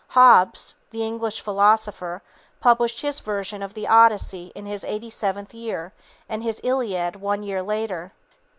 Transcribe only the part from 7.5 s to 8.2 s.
later.